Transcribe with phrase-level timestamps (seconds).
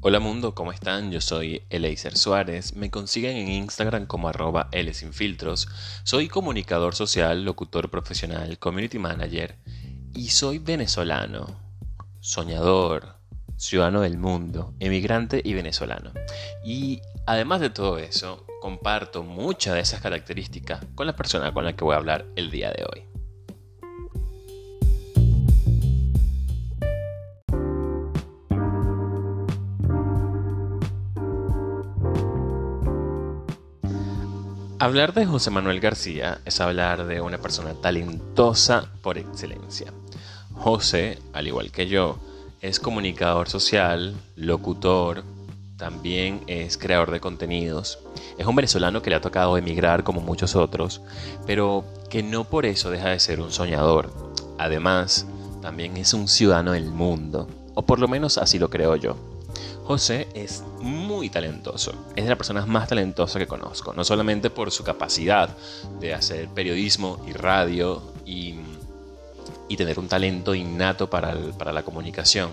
[0.00, 1.10] Hola mundo, ¿cómo están?
[1.10, 2.76] Yo soy Eleiser Suárez.
[2.76, 4.70] Me consiguen en Instagram como arroba
[5.10, 5.66] Filtros.
[6.04, 9.56] Soy comunicador social, locutor profesional, community manager
[10.14, 11.58] y soy venezolano,
[12.20, 13.16] soñador,
[13.56, 16.12] ciudadano del mundo, emigrante y venezolano.
[16.64, 21.74] Y además de todo eso, comparto muchas de esas características con la persona con la
[21.74, 23.17] que voy a hablar el día de hoy.
[34.80, 39.92] Hablar de José Manuel García es hablar de una persona talentosa por excelencia.
[40.54, 42.20] José, al igual que yo,
[42.60, 45.24] es comunicador social, locutor,
[45.76, 47.98] también es creador de contenidos.
[48.38, 51.00] Es un venezolano que le ha tocado emigrar como muchos otros,
[51.44, 54.12] pero que no por eso deja de ser un soñador.
[54.58, 55.26] Además,
[55.60, 59.16] también es un ciudadano del mundo, o por lo menos así lo creo yo.
[59.88, 64.70] José es muy talentoso, es de las personas más talentosas que conozco, no solamente por
[64.70, 65.48] su capacidad
[65.98, 68.56] de hacer periodismo y radio y,
[69.78, 71.32] tener un talento innato para,
[71.72, 72.50] la comunicación,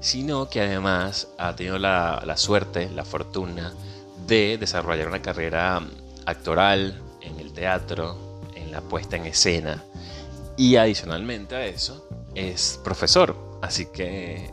[0.00, 3.72] sino que además ha tenido la, la suerte, la fortuna
[4.26, 5.80] de desarrollar una carrera
[6.26, 9.84] actoral en el teatro, en la puesta en escena.
[10.56, 14.50] Y adicionalmente a eso es profesor, así que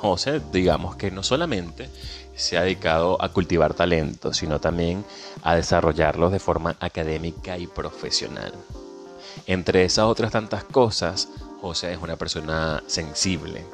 [0.00, 1.88] José, digamos que no solamente
[2.34, 5.04] se ha dedicado a cultivar talentos, sino también
[5.42, 8.52] a desarrollarlos de forma académica y profesional.
[9.46, 11.28] Entre esas otras tantas cosas,
[11.60, 13.64] José es una persona sensible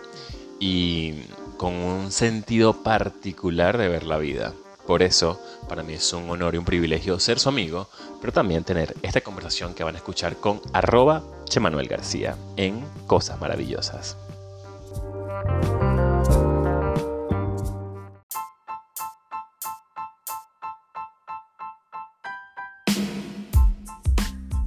[0.58, 1.24] y
[1.56, 4.52] con un sentido particular de ver la vida.
[4.86, 7.88] Por eso, para mí es un honor y un privilegio ser su amigo,
[8.20, 13.40] pero también tener esta conversación que van a escuchar con arroba Chemanuel García en Cosas
[13.40, 14.16] Maravillosas.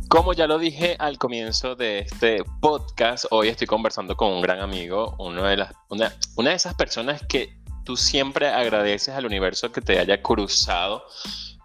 [0.07, 4.59] Como ya lo dije al comienzo de este podcast, hoy estoy conversando con un gran
[4.59, 9.81] amigo, de las, una, una de esas personas que tú siempre agradeces al universo que
[9.81, 11.05] te haya cruzado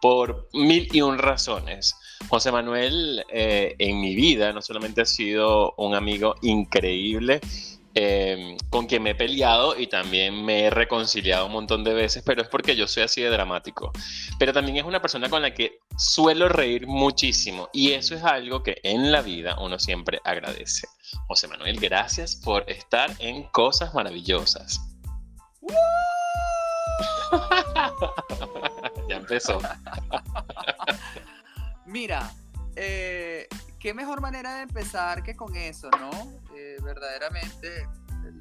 [0.01, 1.95] por mil y un razones.
[2.29, 7.41] José Manuel eh, en mi vida no solamente ha sido un amigo increíble,
[7.93, 12.23] Em, con quien me he peleado y también me he reconciliado un montón de veces,
[12.25, 13.91] pero es porque yo soy así de dramático.
[14.39, 18.63] Pero también es una persona con la que suelo reír muchísimo y eso es algo
[18.63, 20.89] que en la vida uno siempre agradece.
[21.29, 24.81] José Manuel, gracias por estar en Cosas Maravillosas.
[29.09, 29.61] ya empezó.
[31.85, 32.33] Mira,
[32.77, 33.47] eh,
[33.79, 36.11] qué mejor manera de empezar que con eso, ¿no?
[36.57, 37.87] Eh, verdaderamente,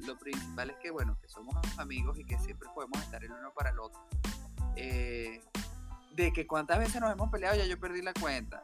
[0.06, 3.52] lo principal es que, bueno, que somos amigos y que siempre podemos estar el uno
[3.54, 4.00] para el otro.
[4.76, 5.42] Eh,
[6.12, 8.62] de que cuántas veces nos hemos peleado, ya yo perdí la cuenta.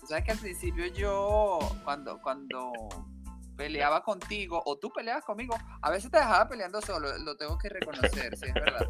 [0.00, 2.72] Tú sabes que al principio yo, cuando, cuando
[3.56, 7.68] peleaba contigo o tú peleabas conmigo, a veces te dejaba peleando solo, lo tengo que
[7.68, 8.88] reconocer, sí, es verdad.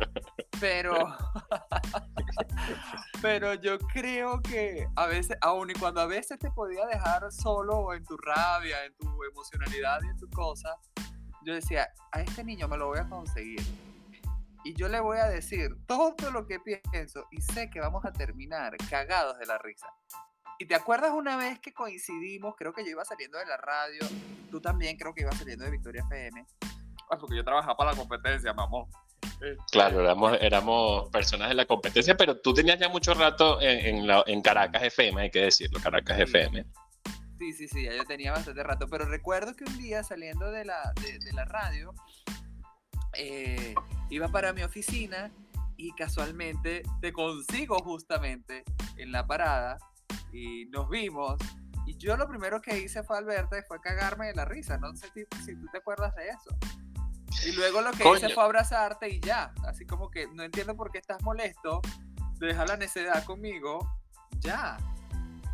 [0.60, 0.94] Pero,
[3.22, 7.92] pero yo creo que a veces, aun y cuando a veces te podía dejar solo
[7.92, 10.76] en tu rabia, en tu emocionalidad y en tu cosa,
[11.44, 13.60] yo decía, a este niño me lo voy a conseguir.
[14.64, 18.12] Y yo le voy a decir todo lo que pienso y sé que vamos a
[18.12, 19.86] terminar cagados de la risa.
[20.58, 22.54] ¿Y te acuerdas una vez que coincidimos?
[22.56, 24.00] Creo que yo iba saliendo de la radio,
[24.50, 26.46] tú también creo que ibas saliendo de Victoria FM.
[27.10, 28.88] Ah, porque yo trabajaba para la competencia, mamón.
[29.34, 34.08] Este, claro, éramos, éramos personas de la competencia, pero tú tenías ya mucho rato en,
[34.26, 36.64] en, Caracas FM, hay que decirlo, Caracas FM.
[37.38, 40.64] Sí, sí, sí, ya yo tenía bastante rato, pero recuerdo que un día saliendo de
[40.64, 41.92] la, de, la radio,
[43.16, 43.74] eh,
[44.10, 45.30] iba para mi oficina
[45.76, 48.64] y casualmente te consigo justamente
[48.96, 49.78] en la parada
[50.32, 51.36] y nos vimos.
[51.86, 54.78] Y yo lo primero que hice fue al verte fue cagarme de la risa.
[54.78, 56.56] No sé si, tú te acuerdas de eso.
[57.46, 59.52] Y luego lo que hice fue abrazarte y ya.
[59.66, 61.82] Así como que no entiendo por qué estás molesto.
[62.38, 63.86] Deja la necedad conmigo.
[64.40, 64.78] Ya.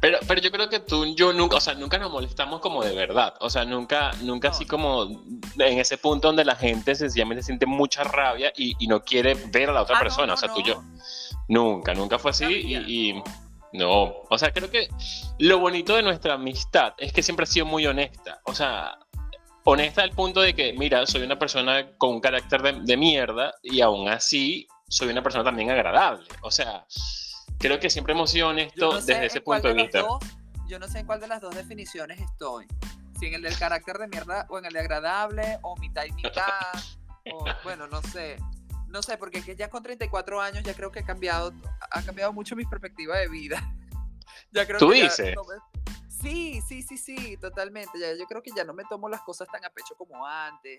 [0.00, 2.82] Pero, pero yo creo que tú y yo nunca, o sea, nunca nos molestamos como
[2.82, 3.34] de verdad.
[3.40, 5.24] O sea, nunca, nunca así como
[5.58, 9.70] en ese punto donde la gente sencillamente siente mucha rabia y, y no quiere ver
[9.70, 10.34] a la otra ah, persona.
[10.34, 10.82] o sea, tú y yo.
[11.48, 12.44] Nunca, nunca fue así.
[12.46, 13.22] y
[13.72, 14.88] no, o sea, creo que
[15.38, 18.40] lo bonito de nuestra amistad es que siempre ha sido muy honesta.
[18.44, 18.98] O sea,
[19.64, 23.80] honesta al punto de que, mira, soy una persona con un carácter de, mierda y
[23.80, 26.26] aún así soy una persona también agradable.
[26.42, 26.84] O sea,
[27.58, 30.04] creo que siempre hemos sido honestos desde ese punto de, vista.
[30.68, 32.66] yo no sé en cuál de las dos definiciones estoy.
[33.18, 36.12] Si en el del carácter de mierda o en el de agradable o mitad y
[36.12, 36.72] mitad.
[37.32, 38.36] o, bueno, no sé.
[38.88, 41.52] no sé, porque es que ya con 34 años ya creo que ha cambiado,
[41.90, 43.60] ha cambiado mucho mi perspectiva de vida.
[44.52, 45.34] ya creo ¿Tú dices?
[46.08, 47.98] Sí, sí, sí, sí, totalmente.
[47.98, 50.78] Ya, yo creo que ya no me tomo las cosas tan a pecho como antes.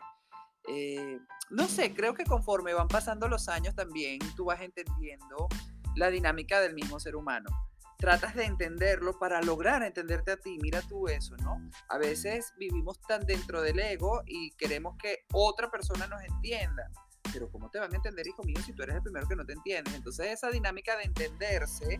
[0.67, 1.19] Eh,
[1.49, 5.47] no sé, creo que conforme van pasando los años también tú vas entendiendo
[5.95, 7.49] la dinámica del mismo ser humano.
[7.97, 10.57] Tratas de entenderlo para lograr entenderte a ti.
[10.61, 11.61] Mira tú eso, ¿no?
[11.89, 16.89] A veces vivimos tan dentro del ego y queremos que otra persona nos entienda.
[17.31, 19.45] Pero ¿cómo te van a entender, hijo mío, si tú eres el primero que no
[19.45, 19.93] te entiendes?
[19.93, 21.99] Entonces esa dinámica de entenderse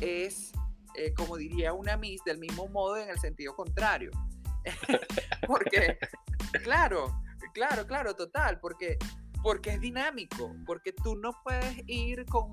[0.00, 0.52] es,
[0.94, 4.12] eh, como diría una Miss, del mismo modo en el sentido contrario.
[5.48, 5.98] Porque,
[6.62, 7.12] claro,
[7.52, 8.98] claro, claro, total, porque
[9.42, 12.50] porque es dinámico, porque tú no puedes ir con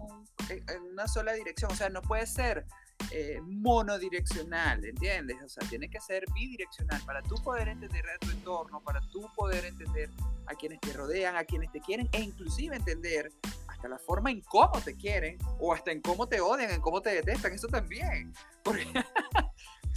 [0.50, 2.66] en una sola dirección, o sea, no puede ser
[3.12, 5.38] eh, monodireccional, ¿entiendes?
[5.44, 9.28] O sea, tiene que ser bidireccional para tú poder entender a tu entorno, para tú
[9.36, 10.10] poder entender
[10.48, 13.32] a quienes te rodean, a quienes te quieren, e inclusive entender
[13.68, 17.02] hasta la forma en cómo te quieren, o hasta en cómo te odian, en cómo
[17.02, 18.34] te detestan, eso también.
[18.64, 18.86] Porque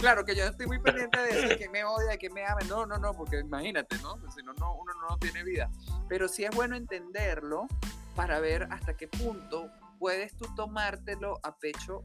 [0.03, 2.45] claro que yo estoy muy pendiente de eso, de que me odia, de que me
[2.45, 2.59] ama.
[2.67, 4.19] No, no, no, porque imagínate, ¿no?
[4.31, 5.71] Si no, no, uno no tiene vida.
[6.09, 7.67] Pero sí es bueno entenderlo
[8.13, 12.03] para ver hasta qué punto puedes tú tomártelo a pecho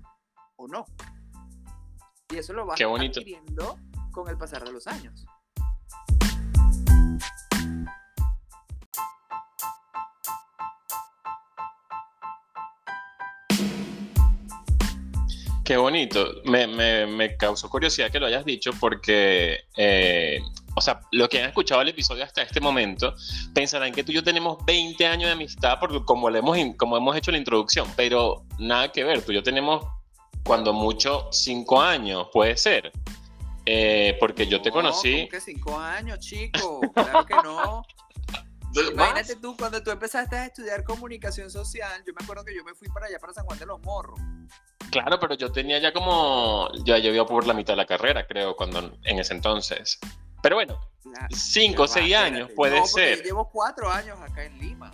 [0.56, 0.86] o no.
[2.30, 3.80] Y eso lo vas adquiriendo
[4.12, 5.26] con el pasar de los años.
[15.68, 16.40] Qué bonito.
[16.46, 20.40] Me, me, causó curiosidad que lo hayas dicho porque, eh,
[20.74, 23.14] o sea, lo que han escuchado el episodio hasta este momento
[23.52, 26.96] pensarán que tú y yo tenemos 20 años de amistad porque como, le hemos, como
[26.96, 29.20] hemos hecho la introducción, pero nada que ver.
[29.20, 29.84] Tú y yo tenemos,
[30.42, 32.90] cuando mucho, 5 años, puede ser.
[33.66, 35.28] Eh, porque yo te conocí.
[35.28, 36.80] ¿cómo que 5 años, chico?
[36.94, 37.82] Claro que no.
[38.82, 42.74] Imagínate tú, cuando tú empezaste a estudiar comunicación social, yo me acuerdo que yo me
[42.74, 44.18] fui para allá, para San Juan de los Morros.
[44.90, 48.26] Claro, pero yo tenía ya como, ya yo iba por la mitad de la carrera,
[48.26, 49.98] creo, cuando en ese entonces.
[50.42, 50.80] Pero bueno,
[51.30, 53.18] cinco o seis años puede ser.
[53.18, 54.90] Yo llevo cuatro años acá en Lima.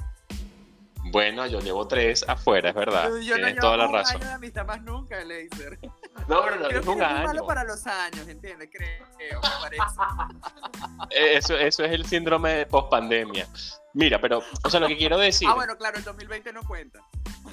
[1.11, 3.11] Bueno, yo llevo tres afuera, es verdad.
[3.23, 4.17] Yo, Tienes toda la razón.
[4.17, 5.79] Año de amistad más nunca, Leiser.
[6.29, 7.19] No, pero no, es un año.
[7.19, 8.71] Es malo para los años, ¿entiendes?
[8.73, 9.85] Creo, me parece.
[11.11, 13.47] Eh, eso, eso es el síndrome de pospandemia.
[13.93, 15.47] Mira, pero, o sea, lo que quiero decir.
[15.51, 17.01] Ah, bueno, claro, el 2020 no cuenta.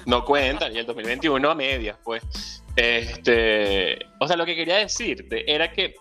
[0.06, 2.22] No cuenta, y el 2021 a medias, pues.
[2.74, 5.94] Este, o sea, lo que quería decirte era que,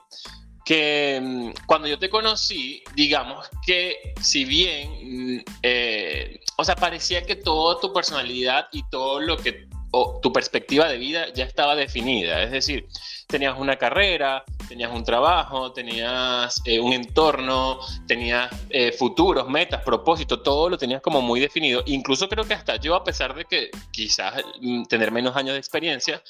[0.65, 7.23] que mm, cuando yo te conocí, digamos que si bien, mm, eh, o sea, parecía
[7.25, 11.75] que toda tu personalidad y todo lo que o tu perspectiva de vida ya estaba
[11.75, 12.41] definida.
[12.43, 12.87] Es decir,
[13.27, 20.41] tenías una carrera, tenías un trabajo, tenías eh, un entorno, tenías eh, futuros, metas, propósitos,
[20.43, 21.83] todo lo tenías como muy definido.
[21.85, 25.59] Incluso creo que hasta yo, a pesar de que quizás mm, tener menos años de
[25.59, 26.21] experiencia,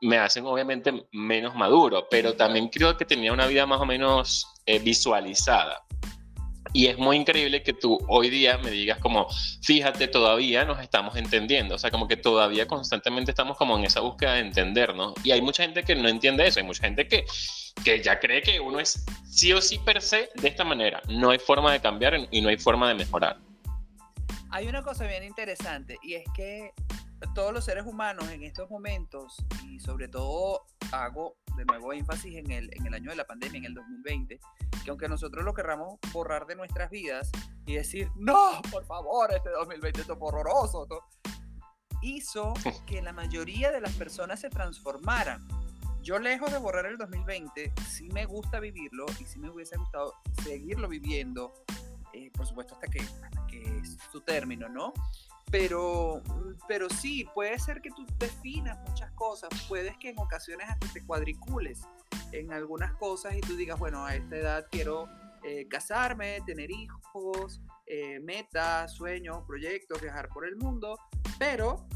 [0.00, 4.46] me hacen obviamente menos maduro, pero también creo que tenía una vida más o menos
[4.66, 5.82] eh, visualizada.
[6.72, 9.26] Y es muy increíble que tú hoy día me digas como,
[9.62, 14.00] fíjate, todavía nos estamos entendiendo, o sea, como que todavía constantemente estamos como en esa
[14.00, 15.14] búsqueda de entendernos.
[15.24, 17.24] Y hay mucha gente que no entiende eso, hay mucha gente que,
[17.84, 21.00] que ya cree que uno es sí o sí per se de esta manera.
[21.08, 23.38] No hay forma de cambiar y no hay forma de mejorar.
[24.50, 26.72] Hay una cosa bien interesante y es que
[27.34, 32.50] todos los seres humanos en estos momentos, y sobre todo hago de nuevo énfasis en
[32.50, 34.40] el, en el año de la pandemia, en el 2020,
[34.88, 37.30] que aunque nosotros lo querramos borrar de nuestras vidas
[37.66, 40.88] y decir, no, por favor, este 2020 es horroroso,
[42.00, 42.54] hizo
[42.86, 45.46] que la mayoría de las personas se transformaran.
[46.00, 50.14] Yo lejos de borrar el 2020, sí me gusta vivirlo y sí me hubiese gustado
[50.42, 51.52] seguirlo viviendo,
[52.14, 54.94] eh, por supuesto hasta que, hasta que es su término, ¿no?
[55.50, 56.22] Pero,
[56.66, 61.04] pero sí, puede ser que tú definas muchas cosas, puedes que en ocasiones hasta te
[61.04, 61.82] cuadricules
[62.32, 65.08] en algunas cosas y tú digas, bueno, a esta edad quiero
[65.44, 70.98] eh, casarme, tener hijos, eh, metas, sueños, proyectos, viajar por el mundo,
[71.38, 71.86] pero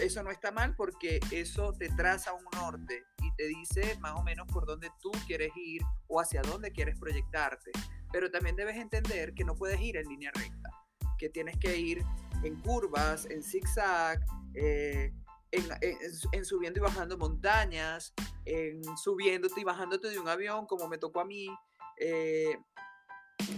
[0.00, 4.22] eso no está mal porque eso te traza un norte y te dice más o
[4.22, 7.70] menos por dónde tú quieres ir o hacia dónde quieres proyectarte.
[8.12, 10.70] Pero también debes entender que no puedes ir en línea recta,
[11.18, 12.04] que tienes que ir
[12.42, 14.20] en curvas, en zigzag,
[14.54, 15.12] eh,
[15.54, 18.12] en, subiendo y bajando montañas,
[18.44, 21.48] en subiéndote y bajándote de un avión, como me tocó a mí,
[21.98, 22.58] eh,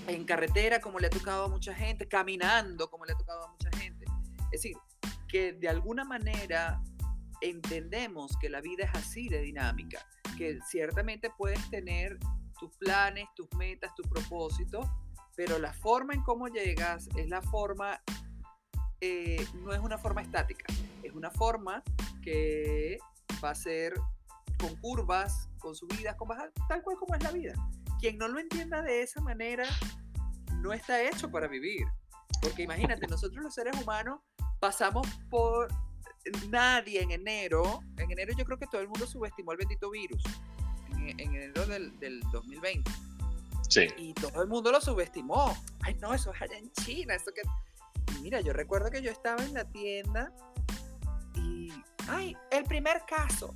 [0.08, 3.48] en carretera, como le ha tocado a mucha gente, caminando, como le ha tocado a
[3.48, 4.04] mucha gente.
[4.52, 4.76] Es decir,
[5.28, 6.82] que de alguna manera
[7.40, 10.06] entendemos que la vida es así de dinámica,
[10.38, 12.18] que ciertamente puedes tener
[12.58, 14.80] tus planes, tus metas, tu propósito,
[15.36, 18.00] pero la forma en cómo llegas es la forma
[19.00, 20.64] eh, no es una forma estática,
[21.02, 21.82] es una forma
[22.22, 22.98] que
[23.42, 23.94] va a ser
[24.58, 27.54] con curvas, con subidas, con bajadas, tal cual como es la vida.
[28.00, 29.64] Quien no lo entienda de esa manera
[30.60, 31.86] no está hecho para vivir.
[32.42, 34.20] Porque imagínate, nosotros los seres humanos
[34.60, 35.68] pasamos por
[36.48, 37.80] nadie en enero.
[37.96, 40.22] En enero yo creo que todo el mundo subestimó el bendito virus.
[40.96, 42.90] En, enero del, del 2020.
[43.68, 43.88] Sí.
[43.96, 45.56] Y todo el mundo lo subestimó.
[45.82, 47.14] Ay, no, eso es allá en China.
[47.14, 47.42] Eso que...
[48.20, 50.32] mira, yo recuerdo que yo estaba en la tienda
[51.34, 51.72] y.
[52.08, 52.36] ¡Ay!
[52.50, 53.54] El primer caso.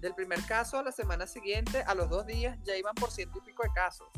[0.00, 3.38] Del primer caso a la semana siguiente, a los dos días, ya iban por ciento
[3.38, 4.08] y pico de casos.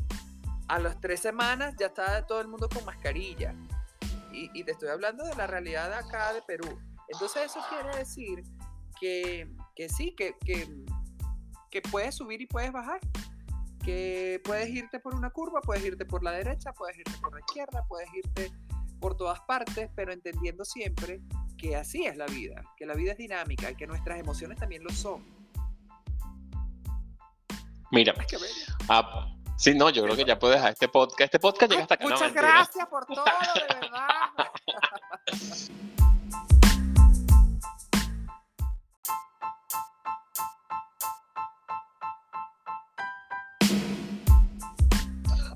[0.67, 3.53] A las tres semanas ya estaba todo el mundo con mascarilla.
[4.31, 6.77] Y, te estoy hablando de la realidad acá de Perú.
[7.07, 8.43] Entonces eso quiere decir
[8.99, 10.67] que, que sí, que, que,
[11.71, 12.99] que puedes subir y puedes bajar
[13.85, 17.39] que puedes irte por una curva, puedes irte por la derecha, puedes irte por la
[17.39, 18.51] izquierda, puedes irte
[18.99, 21.21] por todas partes, pero entendiendo siempre
[21.57, 24.83] que así es la vida, que la vida es dinámica y que nuestras emociones también
[24.83, 25.23] lo son.
[27.91, 28.13] Mira,
[28.89, 31.21] ah, sí, no, yo creo que ya puedes dejar este podcast.
[31.21, 32.07] Este podcast llega hasta acá.
[32.07, 34.51] Muchas gracias por todo, de verdad.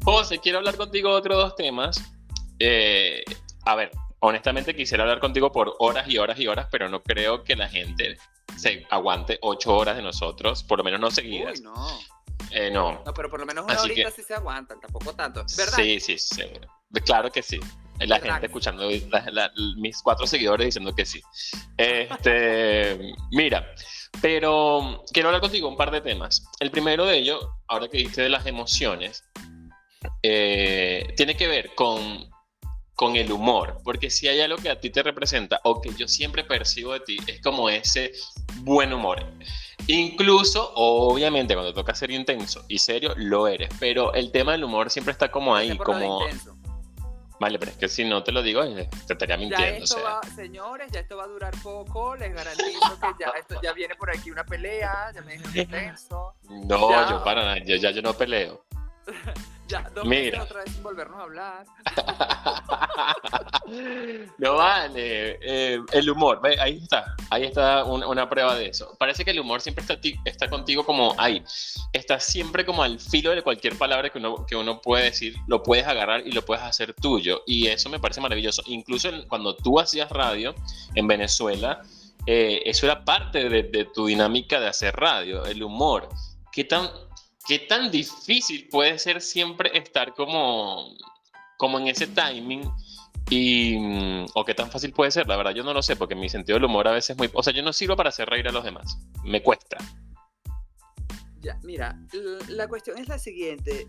[0.03, 2.18] José, quiero hablar contigo de otros dos temas.
[2.59, 3.23] Eh,
[3.65, 7.43] a ver, honestamente quisiera hablar contigo por horas y horas y horas, pero no creo
[7.43, 8.17] que la gente
[8.57, 11.59] se aguante ocho horas de nosotros, por lo menos no seguidas.
[11.59, 11.99] Uy, no.
[12.51, 13.03] Eh, no.
[13.05, 15.45] No, pero por lo menos una horita sí se aguantan, tampoco tanto.
[15.55, 15.75] ¿Verdad?
[15.75, 16.43] Sí, sí, sí.
[17.05, 17.59] Claro que sí.
[17.99, 18.89] La gente escuchando,
[19.77, 21.21] mis cuatro seguidores diciendo que sí.
[21.77, 23.73] Este, mira,
[24.21, 26.45] pero quiero hablar contigo un par de temas.
[26.59, 29.25] El primero de ellos, ahora que dijiste de las emociones,
[30.23, 32.28] eh, tiene que ver con,
[32.99, 36.05] con el humor, porque si hay algo que a ti te representa o que yo
[36.05, 38.11] siempre percibo de ti, es como ese
[38.55, 39.25] buen humor.
[39.87, 44.89] Incluso, obviamente, cuando toca ser intenso y serio, lo eres, pero el tema del humor
[44.89, 46.19] siempre está como ahí, como...
[47.39, 49.85] Vale, pero es que si no te lo digo, eh, te estaría mintiendo.
[50.35, 54.09] señores, ya esto va a durar poco, les garantizo que ya, esto, ya viene por
[54.09, 56.35] aquí una pelea, ya me intenso.
[56.49, 58.65] No, yo para nada, yo, ya yo no peleo.
[59.69, 60.41] Ya, dos Mira.
[60.41, 61.65] otra vez sin volvernos a hablar.
[64.39, 65.37] no vale.
[65.41, 67.15] Eh, el humor, ahí está.
[67.29, 68.95] Ahí está una prueba de eso.
[68.97, 69.95] Parece que el humor siempre está,
[70.25, 71.43] está contigo como ahí.
[71.93, 75.61] Está siempre como al filo de cualquier palabra que uno, que uno puede decir, lo
[75.61, 77.43] puedes agarrar y lo puedes hacer tuyo.
[77.45, 78.63] Y eso me parece maravilloso.
[78.65, 80.55] Incluso cuando tú hacías radio
[80.95, 81.83] en Venezuela,
[82.25, 86.09] eh, eso era parte de, de tu dinámica de hacer radio, el humor.
[86.51, 86.89] ¿Qué tan
[87.49, 90.95] ¿qué tan difícil puede ser siempre estar como,
[91.57, 92.61] como en ese timing?
[93.31, 96.13] Y, mm, o qué tan fácil puede ser, la verdad yo no lo sé, porque
[96.13, 97.29] mi sentido del humor a veces es muy...
[97.33, 99.77] O sea, yo no sirvo para hacer reír a los demás, me cuesta.
[101.41, 101.99] Ya, mira,
[102.49, 103.87] la cuestión es la siguiente.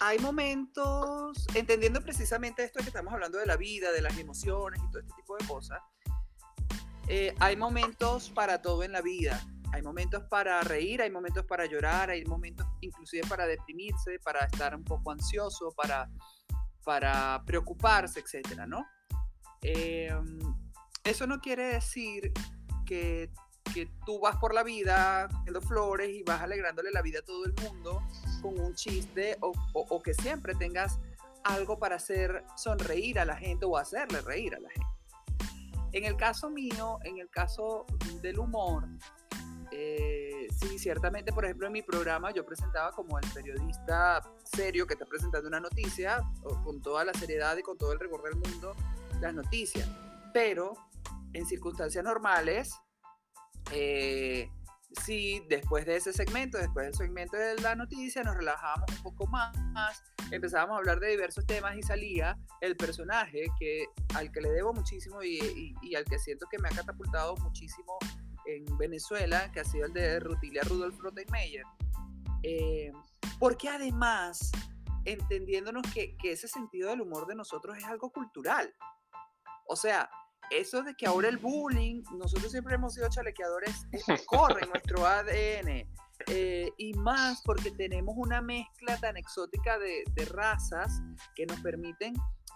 [0.00, 4.90] Hay momentos, entendiendo precisamente esto que estamos hablando de la vida, de las emociones y
[4.90, 5.80] todo este tipo de cosas,
[7.08, 9.40] eh, hay momentos para todo en la vida.
[9.76, 14.74] Hay momentos para reír, hay momentos para llorar, hay momentos inclusive para deprimirse, para estar
[14.74, 16.08] un poco ansioso, para,
[16.82, 18.86] para preocuparse, etcétera, ¿no?
[19.60, 20.40] Em,
[21.04, 22.32] eso no quiere decir
[22.86, 23.30] que,
[23.74, 27.44] que, tú vas por la vida cogiendo flores y vas alegrándole la vida a todo
[27.44, 28.02] el mundo
[28.40, 30.98] con un chiste o que siempre tengas
[31.44, 34.96] algo para hacer sonreír a la gente o hacerle reír a la gente.
[35.92, 37.84] En el caso mío, en el caso
[38.22, 38.88] del humor,
[39.70, 44.94] eh, sí, ciertamente, por ejemplo, en mi programa yo presentaba como el periodista serio que
[44.94, 46.22] está presentando una noticia,
[46.64, 48.74] con toda la seriedad y con todo el rigor del mundo,
[49.20, 49.88] las noticias.
[50.32, 50.74] Pero
[51.32, 52.74] en circunstancias normales,
[53.72, 54.50] eh,
[55.04, 59.26] sí, después de ese segmento, después del segmento de la noticia, nos relajábamos un poco
[59.26, 64.50] más, empezábamos a hablar de diversos temas y salía el personaje que, al que le
[64.50, 67.98] debo muchísimo y, y al que siento que me ha catapultado muchísimo
[68.46, 71.64] en Venezuela, que ha sido el de Rutilia Rudolf Rottenmeier.
[72.42, 72.92] Eh,
[73.38, 74.52] porque además,
[75.04, 78.74] entendiéndonos que, que ese sentido del humor de nosotros es algo cultural.
[79.68, 80.08] O sea,
[80.50, 83.86] eso de que ahora el bullying, nosotros siempre hemos sido chalequeadores,
[84.26, 85.88] corre en nuestro ADN.
[86.28, 91.02] Eh, y más porque tenemos una mezcla tan exótica de, de razas
[91.34, 92.14] que nos permiten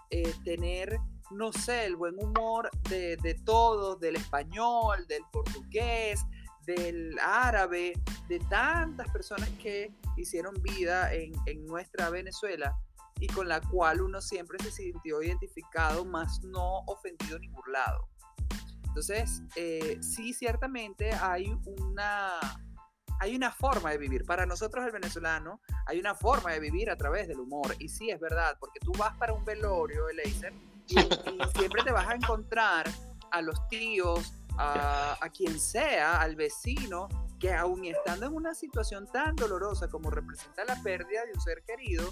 [0.09, 0.97] eh, tener
[1.33, 6.21] no sé, el buen humor de, de todos, del español, del portugués,
[6.65, 7.93] del árabe,
[8.27, 11.33] de tantas personas que hicieron vida en,
[11.65, 12.75] nuestra Venezuela.
[13.19, 18.09] y con la cual uno siempre se sintió identificado, más no ofendido ni burlado.
[18.87, 22.39] Entonces, eh, sí, ciertamente hay una,
[23.19, 24.25] hay una forma de vivir.
[24.25, 27.75] Para nosotros el venezolano hay una forma de vivir a través del humor.
[27.77, 30.19] Y sí, es verdad, porque tú vas para un velorio, el
[30.91, 32.89] y, siempre te vas a encontrar
[33.31, 37.07] a los tíos, a, a, quien sea, al vecino,
[37.39, 41.63] que aún estando en una situación tan dolorosa como representa la pérdida de un ser
[41.65, 42.11] querido,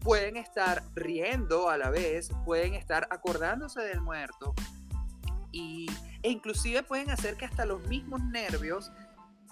[0.00, 4.54] pueden estar riendo a la vez, pueden estar acordándose del muerto
[5.52, 5.86] y,
[6.22, 8.92] e inclusive pueden hacer que hasta los mismos nervios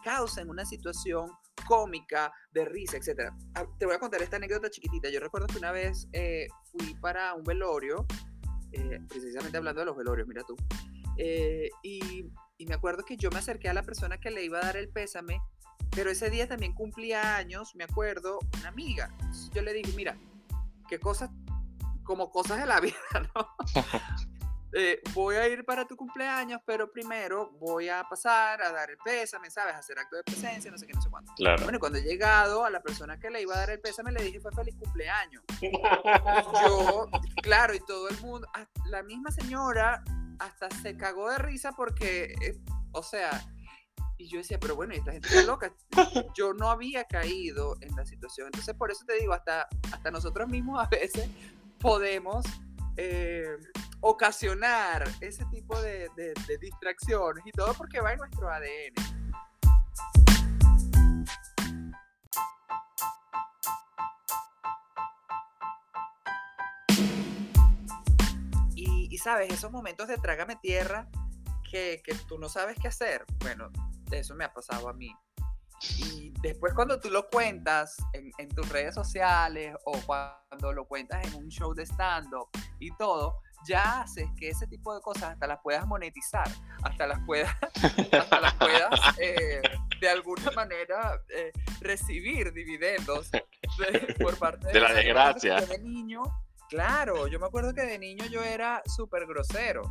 [0.04, 1.33] causen una situación
[1.66, 3.33] cómica, de risa, etc.
[3.54, 5.09] Ah, te voy a contar esta anécdota chiquitita.
[5.09, 8.06] Yo recuerdo que una vez eh, fui para un velorio,
[8.73, 10.56] eh, precisamente hablando de los velorios, mira tú,
[11.16, 12.26] eh, y,
[12.58, 14.76] y me acuerdo que yo me acerqué a la persona que le iba a dar
[14.76, 15.40] el pésame,
[15.90, 19.14] pero ese día también cumplía años, me acuerdo, una amiga.
[19.54, 20.18] Yo le dije, mira,
[20.88, 21.30] qué cosas,
[22.04, 22.94] como cosas de la vida,
[23.35, 23.49] ¿no?
[24.73, 28.99] Eh, voy a ir para tu cumpleaños, pero primero voy a pasar a dar el
[28.99, 29.75] pésame, ¿sabes?
[29.75, 31.32] hacer acto de presencia, no sé qué, no sé cuánto.
[31.37, 31.62] Claro.
[31.62, 34.23] Bueno, cuando he llegado a la persona que le iba a dar el pésame, le
[34.23, 35.42] dije fue feliz cumpleaños.
[35.61, 35.70] Y
[36.66, 37.08] yo,
[37.42, 38.49] claro, y todo el mundo,
[38.87, 40.02] la misma señora
[40.38, 42.58] hasta se cagó de risa porque, eh,
[42.92, 43.42] o sea,
[44.18, 45.75] y yo decía, pero bueno, esta gente está loca.
[46.35, 48.46] Yo no había caído en la situación.
[48.46, 51.28] Entonces, por eso te digo, hasta, hasta nosotros mismos a veces
[51.78, 52.46] podemos
[52.96, 53.58] eh,
[54.06, 56.08] ocasionar ese tipo de,
[56.60, 58.94] distracciones y todo porque va en nuestro ADN.
[68.76, 71.08] Y, y, sabes, esos momentos de trágame tierra
[71.68, 73.25] que, que, tú no sabes qué hacer.
[73.40, 73.70] Bueno,
[74.12, 75.12] eso me ha pasado a mí.
[75.99, 81.26] Y después cuando tú lo cuentas en, en tus redes sociales o cuando lo cuentas
[81.26, 85.47] en un show de stand-up y todo, ya haces que ese tipo de cosas hasta
[85.47, 86.48] las puedas monetizar,
[86.83, 87.55] hasta las puedas,
[88.12, 89.61] hasta las puedas eh,
[90.00, 95.61] de alguna manera eh, recibir dividendos de, por parte de, de la desgracia.
[95.61, 96.22] De niño,
[96.68, 99.83] claro, yo me acuerdo que de niño yo era súper grosero.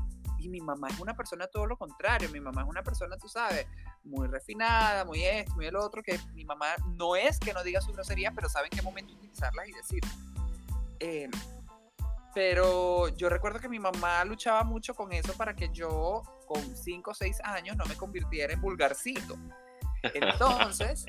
[0.45, 2.29] Y mi mamá es una persona todo lo contrario.
[2.29, 3.65] Mi mamá es una persona, tú sabes,
[4.03, 7.81] muy refinada, muy esto, muy el otro, que mi mamá no es que no diga
[7.81, 10.03] su grosería, pero sabe en qué momento utilizarlas y decir.
[10.99, 11.31] Eh,
[12.35, 17.09] pero yo recuerdo que mi mamá luchaba mucho con eso para que yo, con 5
[17.09, 19.35] o 6 años, no me convirtiera en vulgarcito.
[20.03, 21.07] Entonces,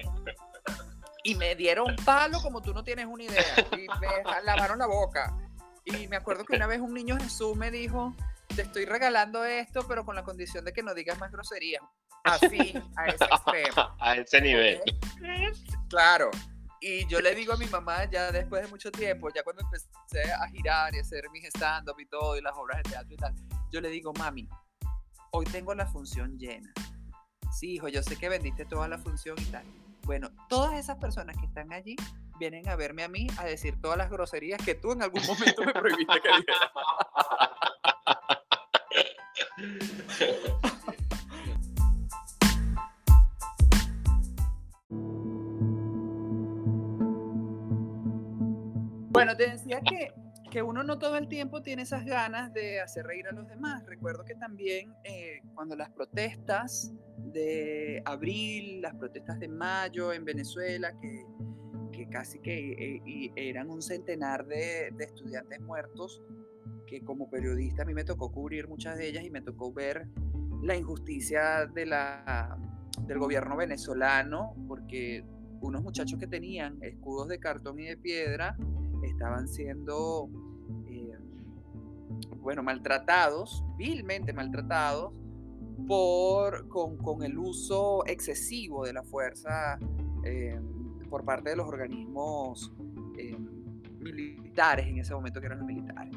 [1.24, 3.44] y me dieron palo como tú no tienes una idea.
[3.72, 5.36] Y me lavaron la boca.
[5.84, 8.14] Y me acuerdo que una vez un niño Jesús me dijo,
[8.56, 11.82] te estoy regalando esto, pero con la condición de que no digas más groserías.
[12.24, 13.96] Así, a ese extremo.
[14.00, 14.80] A ese nivel.
[15.90, 16.30] Claro.
[16.80, 20.32] Y yo le digo a mi mamá ya después de mucho tiempo, ya cuando empecé
[20.32, 23.16] a girar y a hacer mis stand-up y todo, y las obras de teatro y
[23.16, 23.34] tal,
[23.70, 24.48] yo le digo, mami,
[25.32, 26.72] hoy tengo la función llena.
[27.52, 29.64] Sí, hijo, yo sé que vendiste toda la función y tal.
[30.02, 31.96] Bueno, todas esas personas que están allí
[32.38, 35.62] vienen a verme a mí a decir todas las groserías que tú en algún momento
[35.64, 36.72] me prohibiste que dijera.
[49.10, 50.12] Bueno, te decía que,
[50.50, 53.84] que, uno no todo el tiempo tiene esas ganas de hacer reír a los demás.
[53.86, 60.92] Recuerdo que también eh, cuando las protestas de abril, las protestas de mayo en Venezuela,
[61.00, 61.24] que,
[61.92, 66.22] que casi que eh, eran un centenar de estudiantes muertos,
[66.86, 70.08] que como periodista a mí me tocó cubrir muchas de ellas y me tocó ver
[70.62, 72.58] la injusticia de la,
[73.06, 75.24] del gobierno venezolano, porque
[75.60, 78.56] unos muchachos que tenían escudos de cartón y de piedra
[79.02, 80.28] estaban siendo,
[80.88, 81.18] eh,
[82.38, 85.12] bueno, maltratados, vilmente maltratados,
[85.86, 89.78] por, con, con, el uso excesivo de la fuerza
[90.24, 90.58] eh,
[91.10, 92.72] por parte de los organismos
[93.18, 93.36] eh,
[94.00, 96.16] militares, en ese momento que eran los militares.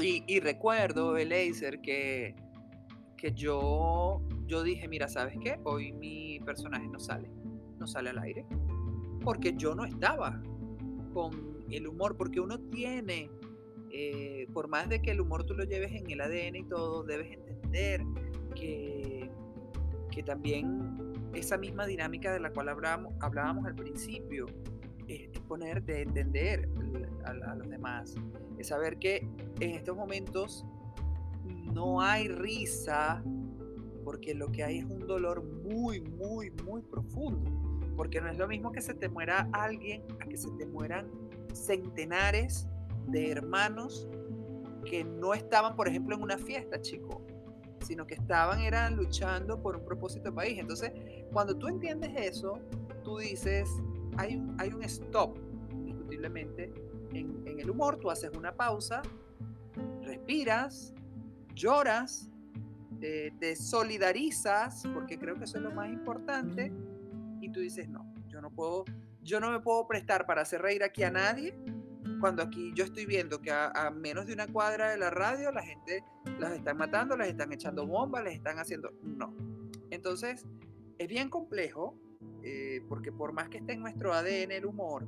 [0.00, 2.34] Y, y recuerdo, Eleiser, que,
[3.16, 5.58] que yo, yo dije, mira, ¿sabes qué?
[5.64, 7.30] Hoy mi personaje no sale,
[7.78, 8.44] no sale al aire,
[9.22, 10.42] porque yo no estaba
[11.12, 13.30] con el humor, porque uno tiene,
[13.92, 17.04] eh, por más de que el humor tú lo lleves en el ADN y todo,
[17.04, 18.02] debes entender
[18.54, 19.30] que,
[20.10, 24.46] que también esa misma dinámica de la cual hablábamos, hablábamos al principio,
[25.08, 26.68] es, es poner de entender
[27.24, 28.14] a, los demás,
[28.58, 29.28] es saber que
[29.60, 30.64] en estos momentos
[31.72, 33.22] no hay risa,
[34.04, 37.50] porque lo que hay es un dolor muy, muy, muy profundo.
[37.96, 41.10] Porque no es lo mismo que se te muera alguien a que se te mueran
[41.52, 42.66] centenares
[43.08, 44.08] de hermanos
[44.84, 47.22] que no estaban, por ejemplo, en una fiesta, chico,
[47.80, 50.58] sino que estaban, eran luchando por un propósito de país.
[50.58, 50.92] Entonces,
[51.32, 52.58] cuando tú entiendes eso,
[53.04, 53.68] tú dices,
[54.16, 55.38] hay un, hay un stop,
[55.70, 56.72] indiscutiblemente,
[57.14, 59.02] en, el humor, tú haces una pausa,
[60.02, 60.94] respiras,
[61.54, 62.28] lloras,
[63.00, 66.72] te solidarizas, porque creo que eso es lo más importante,
[67.40, 68.84] y tú dices, no, yo no puedo,
[69.22, 71.54] yo no me puedo prestar para hacer reír aquí a nadie,
[72.20, 75.62] cuando aquí yo estoy viendo que a, menos de una cuadra de la radio la
[75.62, 76.04] gente
[76.38, 78.92] las están matando, las están echando bombas, les están haciendo...
[79.02, 79.34] No.
[79.90, 80.46] Entonces,
[80.98, 81.96] es bien complejo,
[82.44, 85.04] eh, porque por más que esté en nuestro ADN el humor,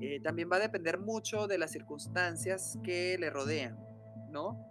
[0.00, 3.78] eh, también va a depender mucho de las circunstancias que le rodean,
[4.30, 4.62] ¿no?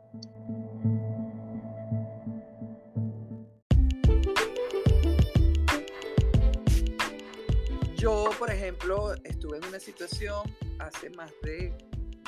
[7.96, 10.44] Yo, por ejemplo, estuve en una situación
[10.78, 11.76] hace más de,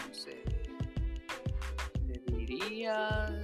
[0.07, 0.43] no sé,
[2.36, 3.39] diría,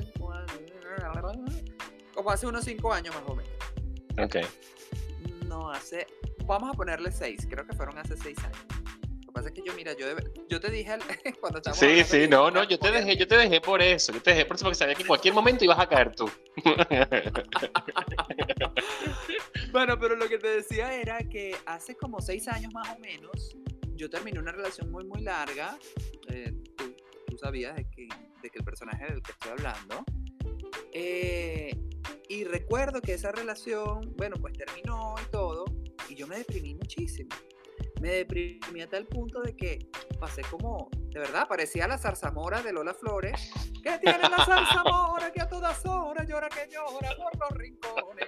[2.16, 3.52] como hace unos cinco años más o menos.
[4.20, 4.38] Ok.
[5.46, 6.08] No, hace,
[6.46, 8.73] vamos a ponerle seis, creo que fueron hace seis años
[9.34, 10.06] pasa es que yo, mira, yo,
[10.48, 10.98] yo te dije
[11.41, 14.22] cuando estábamos Sí, sí, no, no, yo te dejé, yo te dejé por eso, yo
[14.22, 16.30] te dejé por eso porque sabía que en cualquier momento ibas a caer tú.
[19.72, 23.58] bueno, pero lo que te decía era que hace como seis años más o menos,
[23.96, 25.78] yo terminé una relación muy, muy larga.
[26.30, 26.96] Eh, tú,
[27.28, 28.08] tú, sabías de que,
[28.41, 30.06] de que el personaje del que estoy hablando.
[30.91, 31.76] Eh,
[32.30, 35.65] y recuerdo que esa relación, bueno, pues terminó y todo,
[36.10, 37.30] y yo me deprimí muchísimo
[38.04, 39.88] me deprimí a tal punto de que
[40.20, 43.50] pasé como, de verdad, parecía la zarzamora de Lola Flores.
[43.82, 48.28] que tiene la zarzamora que a todas horas llora que llora por los rincones?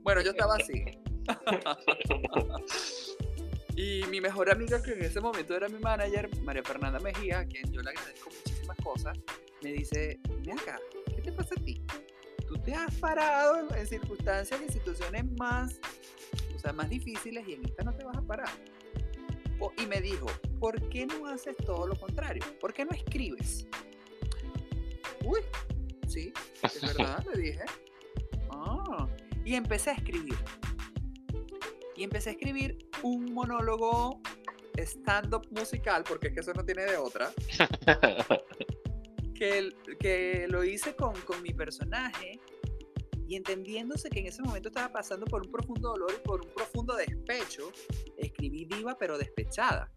[0.00, 0.82] Bueno, yo estaba así.
[3.76, 7.44] y mi mejor amiga, que en ese momento era mi manager, María Fernanda Mejía, a
[7.44, 9.18] quien yo le agradezco muchísimas cosas,
[9.62, 10.80] me dice, ven acá,
[11.14, 11.84] ¿qué te pasa a ti?
[12.48, 15.78] Tú te has parado en circunstancias y situaciones más,
[16.54, 18.48] o sea, más difíciles y en esta no te vas a parar
[19.76, 20.26] y me dijo,
[20.58, 22.42] ¿por qué no haces todo lo contrario?
[22.60, 23.66] ¿Por qué no escribes?
[25.24, 25.40] Uy,
[26.06, 27.64] sí, es verdad, le dije.
[28.50, 29.08] Ah,
[29.44, 30.36] y empecé a escribir.
[31.96, 34.20] Y empecé a escribir un monólogo
[34.78, 37.32] stand-up musical, porque es que eso no tiene de otra.
[39.34, 42.40] que, que lo hice con, con mi personaje
[43.26, 46.52] y entendiéndose que en ese momento estaba pasando por un profundo dolor y por un
[46.52, 47.72] profundo despecho,
[48.16, 49.90] escribí diva pero despechada.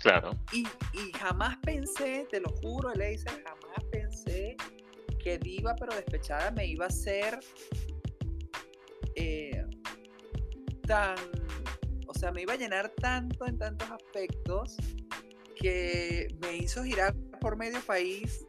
[0.00, 0.30] Claro.
[0.52, 4.56] Y, y jamás pensé, te lo juro, Eleisa, jamás pensé
[5.22, 7.40] que diva pero despechada me iba a ser
[9.16, 9.64] eh,
[10.86, 11.16] tan,
[12.06, 14.76] o sea, me iba a llenar tanto en tantos aspectos
[15.56, 18.46] que me hizo girar por medio país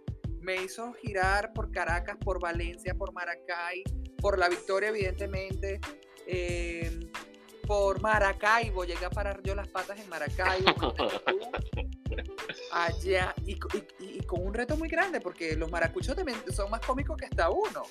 [0.48, 3.84] me hizo girar por Caracas, por Valencia, por Maracay,
[4.18, 5.80] por La Victoria, evidentemente,
[6.26, 7.00] eh,
[7.68, 10.96] por Maracaibo, llegué a parar yo las patas en Maracaibo,
[12.72, 13.56] allá, y,
[14.26, 17.84] con un reto muy grande, porque los maracuchos también son más cómicos que hasta uno.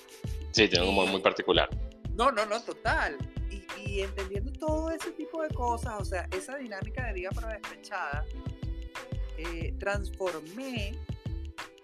[0.51, 1.69] Sí, tienen un humor muy particular.
[2.13, 3.17] No, no, no, total.
[3.77, 8.25] Y, entendiendo todo ese tipo de cosas, o sea, esa dinámica de Diga para Despechada,
[9.37, 10.93] eh, transformé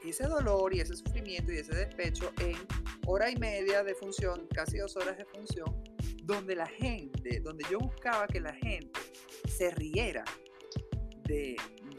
[0.04, 2.58] ese dolor y ese sufrimiento y ese despecho en
[3.06, 5.84] hora y media de función, casi dos horas de función,
[6.24, 9.00] donde la gente, donde yo buscaba que la gente
[9.48, 10.24] se riera
[11.24, 11.56] de,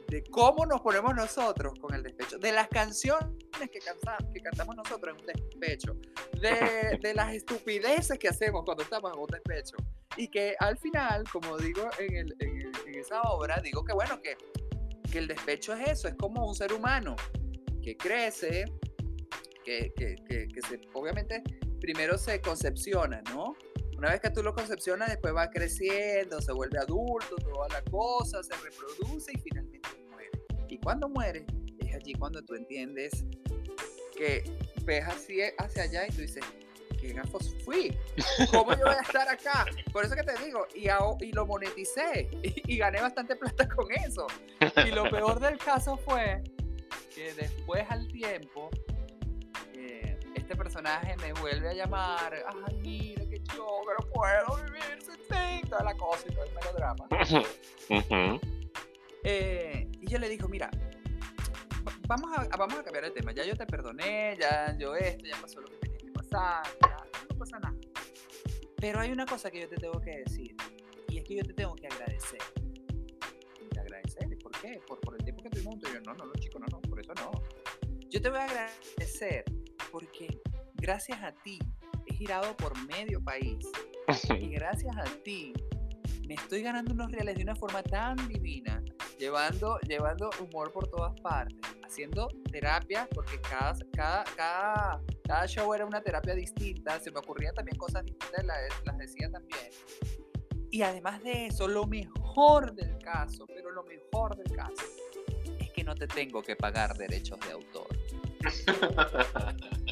[0.08, 3.28] de cómo nos ponemos nosotros con el despecho, de las canciones
[3.70, 5.96] que, cantamos, que cantamos nosotros en un despecho,
[6.40, 9.76] de, de, las estupideces que hacemos cuando estamos en un despecho.
[10.16, 14.20] Y que al final, como digo en, el, en, en esa obra, digo que bueno,
[14.22, 14.36] que,
[15.10, 17.16] que el despecho es eso, es como un ser humano
[17.82, 18.64] que crece,
[19.64, 20.16] que, que,
[20.48, 21.42] que, se, obviamente
[21.80, 23.56] primero se concepciona, ¿no?
[23.96, 28.42] Una vez que tú lo concepcionas, después va creciendo, se vuelve adulto, toda la cosa,
[28.42, 30.30] se reproduce y finalmente muere.
[30.68, 31.46] Y cuando muere,
[31.78, 33.24] es allí cuando tú entiendes
[34.16, 34.44] que
[34.84, 36.44] ves así hacia allá y tú dices,
[37.00, 37.96] ¿qué gafos fui?
[38.50, 39.66] ¿Cómo yo voy a estar acá?
[39.92, 40.88] Por eso que te digo, y,
[41.24, 44.26] y lo moneticé y, y gané bastante plata con eso.
[44.86, 46.42] Y lo peor del caso fue
[47.14, 48.70] que después al tiempo,
[50.34, 55.68] este personaje me vuelve a llamar, ay, mira que yo no puedo vivir sin ti,
[55.68, 57.08] toda la cosa y todo el melodrama.
[59.22, 60.70] Eh, y yo le digo, mira,
[62.06, 65.36] vamos a, vamos a cambiar el tema, ya yo te perdoné, ya yo esto, ya
[65.40, 66.96] pasó lo que tenía que pasar, ya
[67.30, 67.74] no pasa nada.
[68.76, 70.54] Pero hay una cosa que yo te tengo que decir,
[71.08, 72.40] y es que yo te tengo que agradecer.
[73.72, 74.80] Y agradecer, ¿por qué?
[74.86, 75.90] Por, por el que tuvimos juntos.
[75.90, 77.30] Yo, no, no, no, chico, no, no, por eso no.
[78.10, 79.44] Yo te voy a agradecer
[79.94, 80.40] porque
[80.74, 81.60] gracias a ti
[82.06, 83.64] he girado por medio país.
[84.40, 85.52] y gracias a ti
[86.26, 88.82] me estoy ganando unos reales de una forma tan divina,
[89.20, 95.86] llevando, llevando humor por todas partes, haciendo terapia, porque cada, cada, cada, cada show era
[95.86, 99.70] una terapia distinta, se me ocurrían también cosas distintas, las, las decía también.
[100.72, 104.82] Y además de eso, lo mejor del caso, pero lo mejor del caso,
[105.60, 107.86] es que no te tengo que pagar derechos de autor.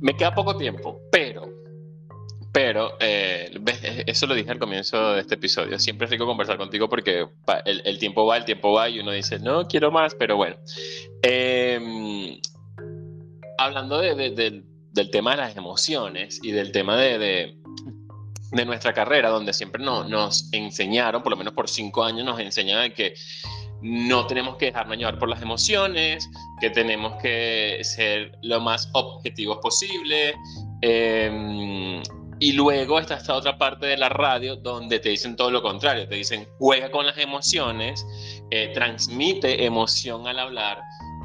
[0.00, 1.48] Me queda poco tiempo, pero,
[2.52, 3.50] pero, eh,
[4.06, 5.78] eso lo dije al comienzo de este episodio.
[5.78, 7.26] Siempre es rico conversar contigo porque
[7.64, 10.56] el, tiempo va, el tiempo va y uno dice, no, quiero más, pero bueno.
[11.22, 12.38] Em,
[13.58, 14.00] hablando
[14.96, 17.54] del tema de las emociones y del tema de,
[18.52, 22.92] de nuestra carrera, donde siempre nos enseñaron, por lo menos por cinco años, nos enseñaban
[22.92, 23.14] que
[23.82, 26.28] no tenemos que dejarnos llevar por las emociones,
[26.60, 30.34] que tenemos que ser lo más objetivos posible.
[30.80, 32.02] Em,
[32.38, 36.06] y luego está esta otra parte de la radio donde te dicen todo lo contrario,
[36.08, 38.06] te dicen juega con las emociones,
[38.50, 40.82] eh, transmite emoción al hablar.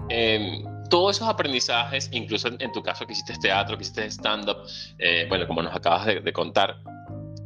[0.09, 4.57] Em, todos esos aprendizajes, incluso en, tu caso que hiciste teatro, que hiciste stand-up,
[4.99, 6.77] eh, bueno, como nos acabas de, contar,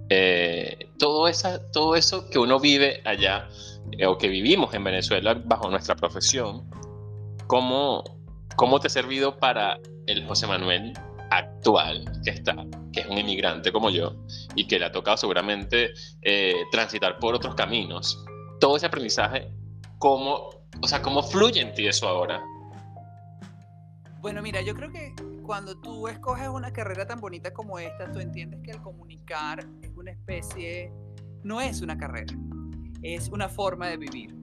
[0.09, 3.47] eh, todo, esa, todo eso que uno vive allá
[3.91, 6.67] eh, o que vivimos en Venezuela bajo nuestra profesión,
[7.45, 8.03] ¿cómo,
[8.55, 10.93] cómo te ha servido para el José Manuel
[11.29, 12.55] actual que está,
[12.91, 14.15] que es un inmigrante como yo
[14.55, 18.25] y que le ha tocado seguramente eh, transitar por otros caminos?
[18.59, 19.51] Todo ese aprendizaje,
[19.99, 20.49] ¿cómo,
[20.81, 22.41] o sea, ¿cómo fluye en ti eso ahora?
[24.25, 28.19] Bueno, mira, yo creo que cuando tú escoges una carrera tan bonita como esta, tú
[28.19, 30.91] entiendes que el comunicar es una especie,
[31.43, 32.33] no es una carrera,
[33.03, 34.35] es una forma de vivir.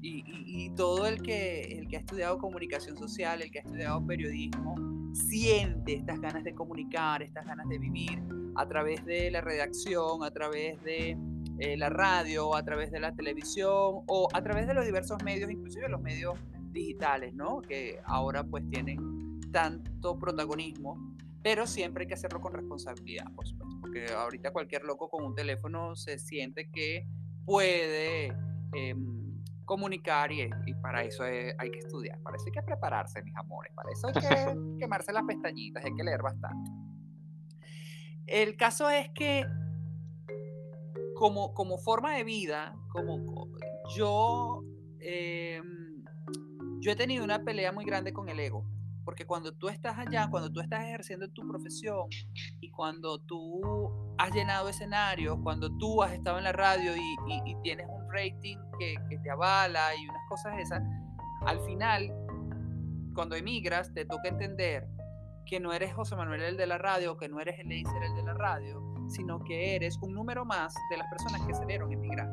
[0.00, 4.74] Y, todo el que, el que ha estudiado comunicación social, el que ha estudiado periodismo,
[5.14, 8.20] siente estas ganas de comunicar, estas ganas de vivir
[8.56, 11.16] a través de la redacción, a través de
[11.60, 15.48] eh, la radio, a través de la televisión o a través de los diversos medios,
[15.48, 16.36] inclusive los medios
[16.72, 17.62] digitales, ¿no?
[17.62, 19.17] Que ahora pues tienen
[19.50, 25.08] tanto protagonismo, pero siempre hay que hacerlo con responsabilidad, por supuesto, porque ahorita cualquier loco
[25.08, 27.06] con un teléfono se siente que
[27.44, 28.34] puede
[28.72, 30.48] em, comunicar y,
[30.82, 34.14] para eso hay que estudiar, para eso hay que prepararse, mis amores, para eso hay
[34.14, 34.20] que
[34.78, 36.70] quemarse las pestañitas, hay que leer bastante.
[38.26, 39.46] El caso es que
[41.14, 43.48] como, como forma de vida, como
[43.96, 44.62] yo,
[45.00, 46.04] em,
[46.80, 48.64] yo he tenido una pelea muy grande con el ego.
[49.08, 52.10] Porque cuando tú estás allá, cuando tú estás ejerciendo tu profesión
[52.60, 57.86] y cuando tú has llenado escenarios, cuando tú has estado en la radio y, tienes
[57.88, 60.82] un rating que, te avala y unas cosas esas,
[61.46, 62.12] al final,
[63.14, 64.86] cuando emigras, te toca entender
[65.46, 68.14] que no eres José Manuel el de la radio, que no eres el Leiser el
[68.14, 72.28] de la radio, sino que eres un número más de las personas que salieron emigrar.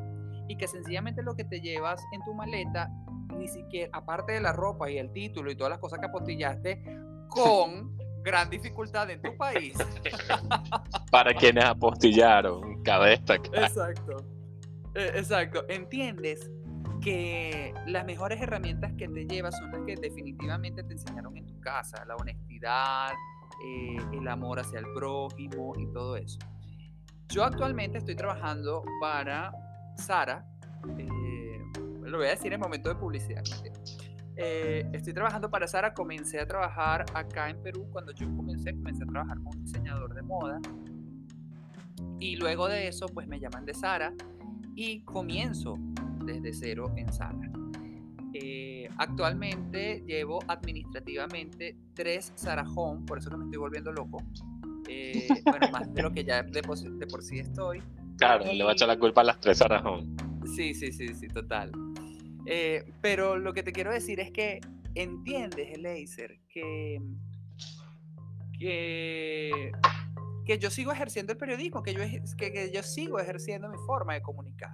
[0.49, 2.91] Y que sencillamente lo que te llevas en tu maleta
[3.37, 6.83] ni siquiera, aparte de la ropa y el título y todas las cosas que apostillaste,
[7.29, 9.77] con gran dificultad en tu país.
[11.11, 13.63] Para quienes apostillaron, cabe destacar.
[13.63, 14.25] Exacto.
[14.95, 15.65] E, exacto.
[15.69, 16.51] Entiendes
[17.01, 21.59] que las mejores herramientas que te llevas son las que definitivamente te enseñaron en tu
[21.59, 23.11] casa, la honestidad,
[23.63, 26.39] eh, el amor hacia el prójimo y todo eso.
[27.29, 29.51] Yo actualmente estoy trabajando para
[29.95, 30.45] Sara,
[30.97, 31.34] eh,
[32.09, 33.43] lo voy a decir en momento de publicidad.
[34.37, 37.87] Eh, estoy trabajando para Sara, comencé a trabajar acá en Perú.
[37.91, 40.59] Cuando yo comencé, comencé a trabajar como diseñador de moda.
[42.19, 44.13] Y luego de eso, pues me llaman de Sara
[44.75, 45.77] y comienzo
[46.25, 47.51] desde cero en Sara.
[48.33, 54.21] Eh, actualmente llevo administrativamente tres Sara Home, por eso que me estoy volviendo loco.
[54.89, 57.81] Eh, bueno, más de lo que ya de por, de por sí estoy.
[58.17, 60.07] Claro, le va a echar la culpa a las tres Sara Home.
[60.55, 61.71] Sí, sí, sí, sí, total.
[62.45, 64.61] Eh, pero lo que te quiero decir es que
[64.93, 67.01] entiendes, Eleiser, que,
[68.59, 69.71] que,
[70.45, 71.99] que yo sigo ejerciendo el periodismo, que yo,
[72.37, 74.73] que, yo sigo ejerciendo mi forma de comunicar.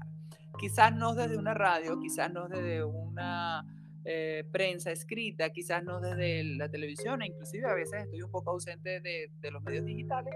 [0.60, 3.65] Quizás no desde una radio, quizás no desde una
[4.05, 8.51] eh, prensa escrita, quizás no desde la televisión, e inclusive a veces estoy un poco
[8.51, 10.36] ausente de, de los medios digitales,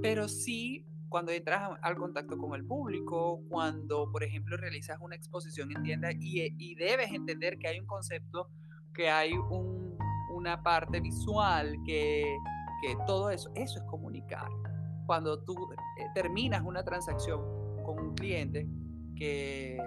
[0.00, 5.70] pero sí cuando entras al contacto con el público, cuando, por ejemplo, realizas una exposición
[5.72, 8.48] en tienda y, y debes entender que hay un concepto,
[8.94, 9.98] que hay un,
[10.32, 12.24] una parte visual, que,
[12.80, 14.48] que todo eso, eso es comunicar.
[15.04, 15.54] Cuando tú
[15.98, 17.40] eh, terminas una transacción
[17.82, 18.68] con un cliente
[19.16, 19.78] que,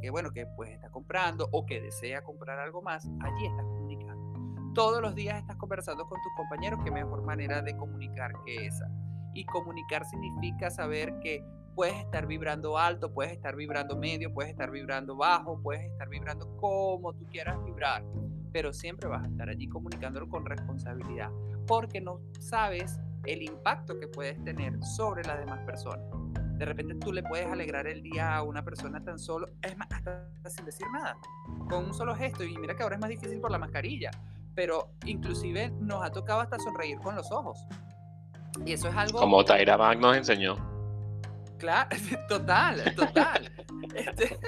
[0.00, 4.72] que, bueno, que pues está comprando o que desea comprar algo más, allí estás comunicando.
[4.74, 8.90] Todos los días estás conversando con tus compañeros, qué mejor manera de comunicar que esa.
[9.34, 14.70] Y comunicar significa saber que puedes estar vibrando alto, puedes estar vibrando medio, puedes estar
[14.70, 18.04] vibrando bajo, puedes estar vibrando como tú quieras vibrar,
[18.52, 21.30] pero siempre vas a estar allí comunicándolo con responsabilidad,
[21.66, 26.04] porque no sabes el impacto que puedes tener sobre las demás personas.
[26.58, 29.88] De repente tú le puedes alegrar el día a una persona tan solo, es más,
[29.90, 31.16] hasta sin decir nada,
[31.70, 32.44] con un solo gesto.
[32.44, 34.10] Y mira que ahora es más difícil por la mascarilla,
[34.54, 37.66] pero inclusive nos ha tocado hasta sonreír con los ojos.
[38.64, 39.18] Y eso es algo...
[39.18, 40.56] Como Tyra Bank nos enseñó.
[41.58, 41.90] Claro,
[42.28, 43.52] total, total.
[43.94, 44.38] Este,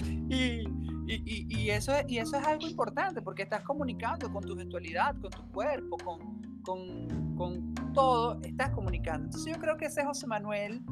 [0.28, 0.64] y,
[1.06, 5.42] y, eso, y eso es algo importante porque estás comunicando con tu gestualidad, con tu
[5.50, 9.26] cuerpo, con, con, con todo, estás comunicando.
[9.26, 10.82] Entonces yo creo que ese José Manuel,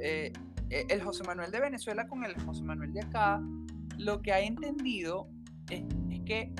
[0.00, 0.32] eh,
[0.70, 3.40] eh, el José Manuel de Venezuela con el José Manuel de acá,
[3.98, 5.28] lo que ha entendido
[5.70, 6.52] es, es que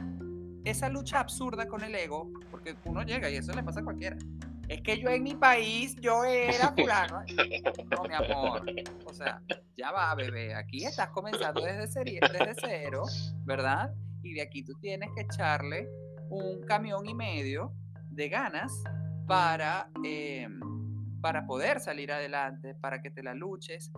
[0.65, 4.17] esa lucha absurda con el ego, porque uno llega y eso le pasa a cualquiera
[4.73, 7.23] es que yo en mi país, yo era fulano.
[7.91, 8.65] No, mi amor.
[9.05, 9.43] O sea,
[9.77, 10.55] ya va, bebé.
[10.55, 13.05] Aquí estás comenzando desde, desde cero,
[13.45, 13.95] ¿verdad?
[14.23, 15.89] Y de aquí tú tienes que echarle
[16.31, 17.75] un camión y medio
[18.11, 18.73] de ganas
[19.27, 20.49] para, eh,
[21.21, 23.93] para poder salir adelante, para que te la luches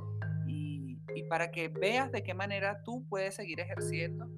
[0.48, 4.29] y, y para que veas de qué manera tú puedes seguir ejerciendo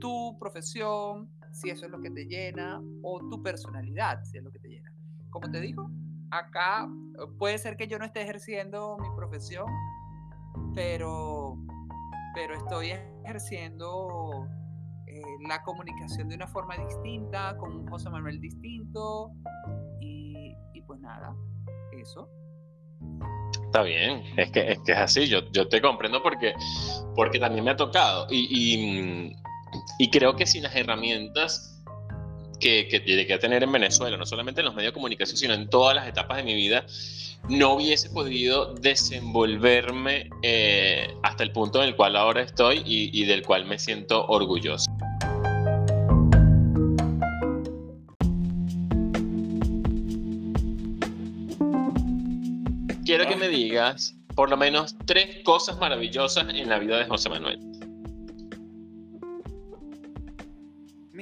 [0.00, 4.50] tu profesión, si eso es lo que te llena, o tu personalidad, si es lo
[4.50, 4.90] que te llena
[5.30, 5.90] como te digo,
[6.30, 9.66] acá eh, puede ser que yo no esté ejerciendo mi profesión,
[10.74, 11.56] pero,
[12.34, 12.92] pero estoy
[13.24, 14.46] ejerciendo
[15.06, 19.32] eh, la comunicación de una forma distinta, con un José Manuel distinto,
[20.00, 20.54] y,
[20.86, 21.36] pues nada,
[21.92, 22.28] eso.
[23.66, 26.52] Está bien, es que es, que es así, yo, yo te comprendo porque,
[27.14, 29.36] porque también me ha tocado y, y,
[29.98, 31.82] y creo que sin las herramientas
[32.58, 35.54] que, que tiene que tener en Venezuela, no solamente en los medios de comunicación, sino
[35.54, 36.84] en todas las etapas de mi vida,
[37.48, 43.42] no hubiese podido desenvolverme eh, hasta el punto en el cual ahora estoy y, del
[43.42, 44.90] cual me siento orgulloso.
[53.04, 57.28] Quiero que me digas por lo menos tres cosas maravillosas en la vida de José
[57.28, 57.69] Manuel.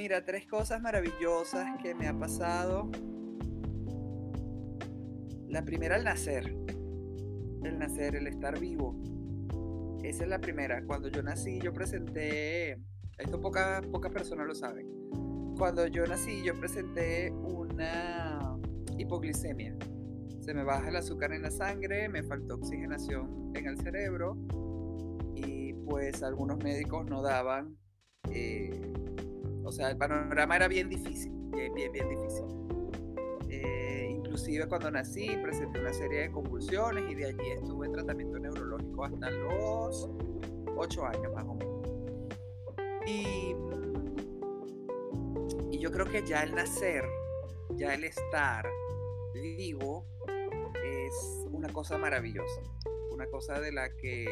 [0.09, 2.89] Mira, tres cosas maravillosas que me ha pasado.
[5.47, 6.47] La primera, el nacer.
[7.63, 8.99] El nacer, el estar vivo.
[10.03, 10.83] Esa es la primera.
[10.83, 12.81] Cuando yo nací, yo presenté,
[13.19, 14.87] esto pocas poca personas lo saben.
[15.55, 18.57] Cuando yo nací, yo presenté una
[18.97, 19.77] hipoglicemia.
[20.39, 24.35] Se me baja el azúcar en la sangre, me faltó oxigenación en el cerebro
[25.35, 27.77] y pues algunos médicos no daban
[28.31, 28.89] eh,
[29.69, 32.43] o sea, el panorama era bien difícil, bien, bien, bien difícil.
[33.49, 38.39] Eh, inclusive cuando nací presenté una serie de convulsiones y de allí estuve en tratamiento
[38.39, 40.09] neurológico hasta los
[40.75, 41.87] 8 años más o menos.
[43.05, 43.55] Y,
[45.71, 47.05] y yo creo que ya el nacer,
[47.75, 48.67] ya el estar
[49.35, 50.03] vivo
[50.83, 52.61] es una cosa maravillosa,
[53.11, 54.25] una cosa de la que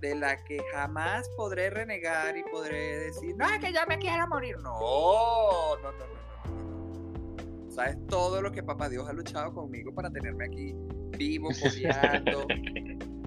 [0.00, 4.26] de la que jamás podré renegar y podré decir, no, es que ya me quiero
[4.28, 4.56] morir.
[4.58, 4.78] No,
[5.82, 7.70] no, no, no, no.
[7.70, 10.74] Sabes todo lo que papá Dios ha luchado conmigo para tenerme aquí
[11.16, 12.46] vivo, coleando.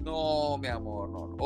[0.02, 1.36] No, mi amor, no.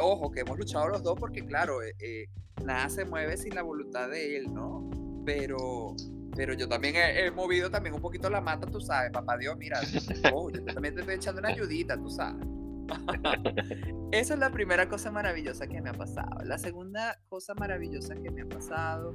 [0.00, 2.26] ojo, que hemos luchado los dos porque, claro, eh, eh,
[2.64, 4.88] nada se mueve sin la voluntad de él, ¿no?
[5.26, 5.94] Pero,
[6.36, 9.80] pero yo también he, movido también un poquito la mata, tú sabes, papá Dios, mira,
[10.32, 12.46] oh, yo también te estoy echando una ayudita, tú sabes.
[14.12, 16.44] Esa es la primera cosa maravillosa que me ha pasado.
[16.44, 19.14] La segunda cosa maravillosa que me ha pasado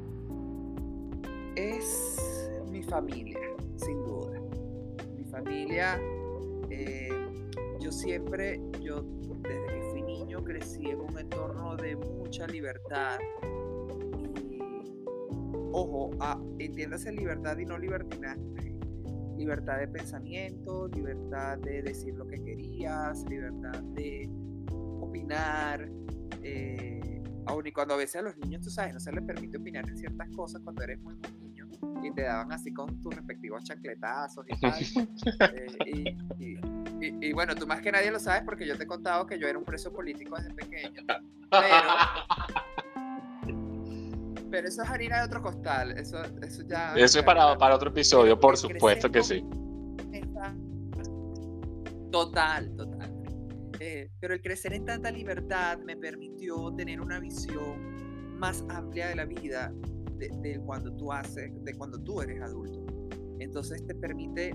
[1.55, 3.39] es mi familia,
[3.75, 4.39] sin duda.
[5.15, 5.99] Mi familia,
[6.69, 7.09] eh,
[7.79, 9.01] yo siempre, yo
[9.41, 13.19] desde que fui niño crecí en un entorno de mucha libertad.
[14.49, 14.59] Y,
[15.71, 18.76] ojo, ah, entiéndase libertad y no libertinaje
[19.37, 24.29] libertad de pensamiento, libertad de decir lo que querías, libertad de
[24.99, 25.89] opinar.
[26.41, 27.21] Eh,
[27.63, 29.97] y cuando a veces a los niños, tú sabes, no se les permite opinar en
[29.97, 31.67] ciertas cosas cuando eres muy, niño
[32.03, 34.83] y te daban así con tus respectivos chacletazos y tal.
[36.99, 39.37] Eh, y, bueno, tú más que nadie lo sabes porque yo te he contado que
[39.37, 41.03] yo era un preso político desde pequeño.
[41.51, 41.89] Pero,
[44.49, 45.91] Pero eso es harina de otro costal.
[45.97, 46.93] Eso, eso ya.
[46.95, 49.43] Eso es para, para otro episodio, por supuesto que sí.
[52.11, 53.13] Total, total.
[53.79, 59.15] Eh, pero el crecer en tanta libertad me permitió tener una visión más amplia de
[59.15, 59.73] la vida
[60.17, 62.85] de, cuando tú haces, de cuando tú eres adulto.
[63.39, 64.51] Entonces te permite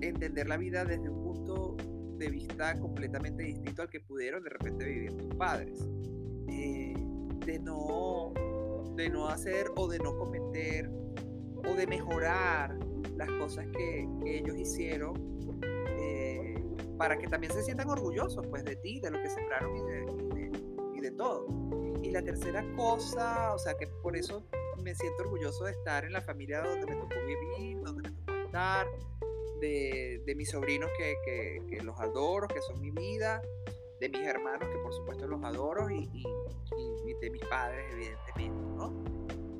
[0.00, 1.76] entender la vida desde un punto
[2.18, 5.88] de vista completamente distinto al que pudieron de repente vivir tus padres.
[6.48, 6.94] Eh,
[7.46, 8.32] de no
[9.00, 10.90] de no hacer o de no cometer
[11.56, 12.78] o de mejorar
[13.16, 15.14] las cosas que, ellos hicieron
[15.98, 16.62] eh,
[16.98, 20.52] para que también se sientan orgullosos pues de ti, de lo que sembraron y de,
[20.96, 21.46] y de, todo.
[22.02, 24.44] Y la tercera cosa, o sea que por eso
[24.82, 28.38] me siento orgulloso de estar en la familia donde me tocó vivir, donde me tocó
[28.44, 28.86] estar,
[29.60, 33.42] de, de mis sobrinos que, que, los adoro, que son mi vida,
[34.00, 36.08] de mis hermanos que por supuesto los adoro y
[37.20, 39.04] de mis padres evidentemente, ¿no?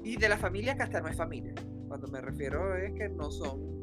[0.03, 1.55] Y de la familia que hasta no es familia.
[1.89, 3.81] Cuando me refiero es que no son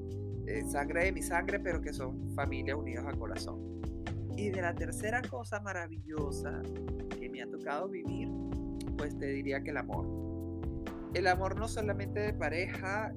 [0.48, 3.82] eh, sangre de mi sangre, pero que son familias unidas al corazón.
[4.38, 6.62] Y de la tercera cosa maravillosa
[7.20, 8.30] que me ha tocado vivir,
[8.98, 10.06] pues te diría que el amor.
[11.14, 13.14] El amor no solamente de pareja,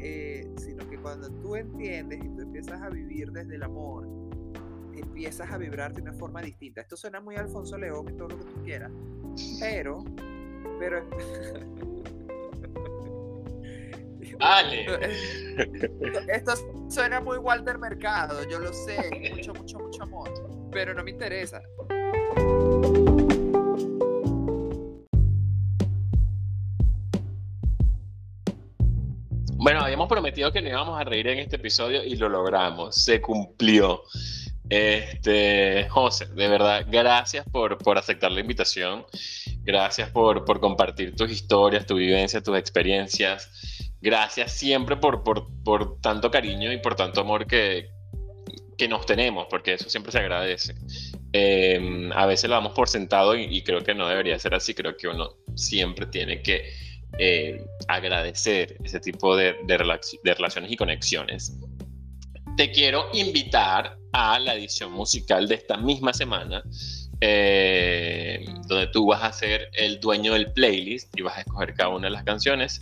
[0.00, 4.08] eh, sino que cuando tú entiendes y tú empiezas a vivir desde el amor,
[4.94, 6.80] empiezas a vibrar de una forma distinta.
[6.80, 8.90] Esto suena muy Alfonso León y todo lo que tú quieras,
[9.60, 10.04] pero,
[10.78, 11.02] pero
[14.38, 14.86] Vale.
[16.28, 16.52] Esto
[16.88, 18.98] suena muy Walter Mercado, yo lo sé,
[19.34, 21.62] mucho, mucho, mucho amor, pero no me interesa.
[29.58, 33.20] Bueno, habíamos prometido que nos íbamos a reír en este episodio y lo logramos, se
[33.20, 34.02] cumplió.
[34.68, 39.06] Este, José, de verdad, gracias por, por aceptar la invitación,
[39.62, 43.48] gracias por, por compartir tus historias, tu vivencia, tus experiencias
[44.00, 47.88] gracias siempre por, por, por tanto cariño y por tanto amor que,
[48.76, 50.74] que nos tenemos, porque eso siempre se agradece.
[51.32, 54.96] Em, a veces lo damos por sentado y, creo que no debería ser así, creo
[54.96, 56.72] que uno siempre tiene que
[57.18, 61.58] eh, agradecer ese tipo de, de, de relaciones y conexiones.
[62.56, 66.62] Te quiero invitar a la edición musical de esta misma semana,
[67.20, 71.90] eh, donde tú vas a ser el dueño del playlist y vas a escoger cada
[71.90, 72.80] una de las canciones.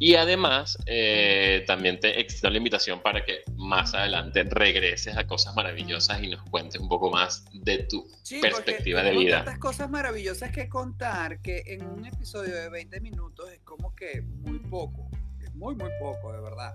[0.00, 5.54] Y además, eh, también te extiendo la invitación para que más adelante regreses a cosas
[5.54, 8.04] maravillosas y nos cuentes un poco más de tu
[8.40, 9.44] perspectiva de vida.
[9.44, 14.22] tantas cosas maravillosas que contar que en un episodio de 20 minutos es como que
[14.22, 15.08] muy poco,
[15.40, 16.74] es muy, muy poco, de verdad.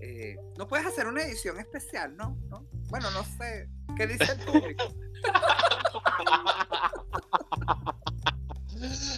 [0.00, 2.36] Eh, no puedes hacer una edición especial, ¿no?
[2.48, 2.66] ¿no?
[2.88, 3.68] Bueno, no sé.
[3.96, 4.84] ¿Qué dice el público?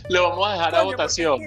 [0.08, 1.40] Lo vamos a dejar a votación.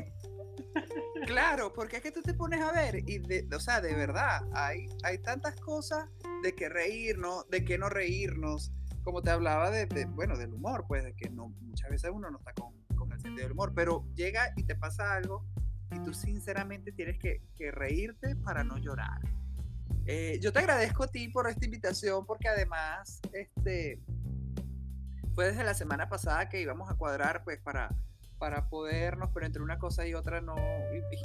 [1.25, 4.41] claro, porque es que tú te pones a ver y, de, o sea, de verdad,
[4.53, 6.05] hay, hay tantas cosas
[6.43, 8.71] de que reírnos, de que no reírnos,
[9.03, 12.37] como te hablaba de, bueno, del humor, pues, de que no, muchas veces uno no
[12.37, 15.45] está con, con, el sentido del humor, pero llega y te pasa algo
[15.93, 19.21] y tú sinceramente tienes que, que reírte para no llorar.
[20.05, 24.01] Eh, yo te agradezco a ti por esta invitación porque además, este,
[25.33, 27.89] fue desde la semana pasada que íbamos a cuadrar pues para,
[28.37, 30.55] para podernos, pero entre una cosa y otra no.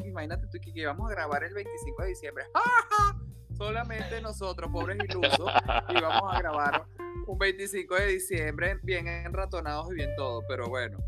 [0.04, 2.44] Imagínate tú que íbamos a grabar el 25 de diciembre.
[3.56, 5.50] Solamente nosotros, pobres ilusos,
[5.88, 6.86] íbamos a grabar
[7.26, 10.98] un 25 de diciembre bien enratonados y bien todo, pero bueno,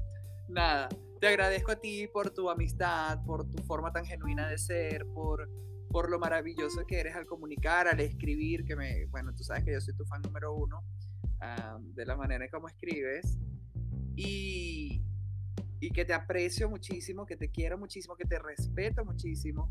[0.49, 0.89] nada.
[1.21, 5.51] Te agradezco a ti por tu amistad, por tu forma tan genuina de ser, por,
[5.91, 9.73] por lo maravilloso que eres al comunicar, al escribir, que me, bueno, tú sabes que
[9.73, 10.83] yo soy tu fan número uno
[11.95, 13.39] de la manera en cómo escribes
[14.17, 15.03] y,
[15.79, 19.71] y que te aprecio muchísimo, que te quiero muchísimo, que te respeto muchísimo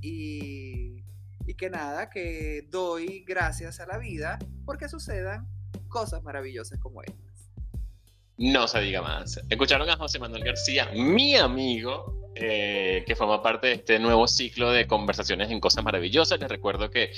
[0.00, 1.04] y,
[1.46, 5.48] y que nada, que doy gracias a la vida porque sucedan
[5.88, 7.29] cosas maravillosas como estas.
[8.40, 9.38] No se diga más.
[9.50, 14.72] Escucharon a José Manuel García, mi amigo, eh, que forma parte de este nuevo ciclo
[14.72, 16.40] de conversaciones en cosas maravillosas.
[16.40, 17.12] Les recuerdo que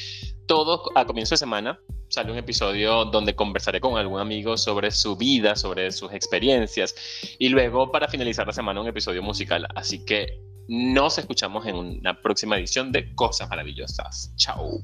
[0.47, 5.17] todo a comienzo de semana sale un episodio donde conversaré con algún amigo sobre su
[5.17, 9.69] vida, sobre sus experiencias y luego para finalizar la semana un episodio musical.
[9.77, 14.35] Así que nos escuchamos en una próxima edición de Cosas Maravillosas.
[14.35, 14.83] Chao.